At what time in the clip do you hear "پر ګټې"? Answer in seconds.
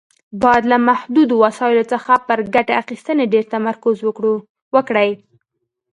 2.27-2.73